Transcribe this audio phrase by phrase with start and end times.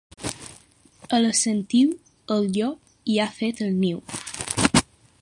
[1.17, 1.93] A la Sentiu,
[2.37, 4.05] el llop hi ha fet el niu.